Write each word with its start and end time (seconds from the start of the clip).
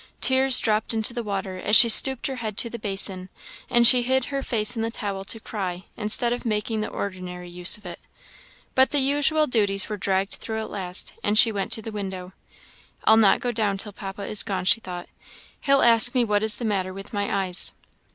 Tears 0.19 0.57
dropped 0.59 0.95
into 0.95 1.13
the 1.13 1.21
water 1.21 1.57
as 1.59 1.75
she 1.75 1.87
stooped 1.87 2.25
her 2.25 2.37
head 2.37 2.57
to 2.57 2.71
the 2.71 2.79
basin; 2.79 3.29
and 3.69 3.85
she 3.87 4.01
hid 4.01 4.25
her 4.33 4.41
face 4.41 4.75
in 4.75 4.81
the 4.81 4.89
towel 4.89 5.23
to 5.25 5.39
cry, 5.39 5.85
instead 5.95 6.33
of 6.33 6.43
making 6.43 6.81
the 6.81 6.87
ordinary 6.89 7.47
use 7.51 7.77
of 7.77 7.85
it. 7.85 7.99
But 8.73 8.89
the 8.89 8.97
usual 8.99 9.45
duties 9.45 9.89
were 9.89 9.97
dragged 9.97 10.31
through 10.33 10.57
at 10.57 10.71
last, 10.71 11.13
and 11.23 11.37
she 11.37 11.51
went 11.51 11.71
to 11.73 11.83
the 11.83 11.91
window. 11.91 12.33
"I'll 13.03 13.15
not 13.15 13.41
go 13.41 13.51
down 13.51 13.77
till 13.77 13.93
papa 13.93 14.23
is 14.23 14.41
gone," 14.41 14.65
she 14.65 14.79
thought 14.79 15.07
"he'll 15.59 15.83
ask 15.83 16.15
me 16.15 16.25
what 16.25 16.41
is 16.41 16.57
the 16.57 16.65
matter 16.65 16.95
with 16.95 17.13
my 17.13 17.43
eyes." 17.45 17.71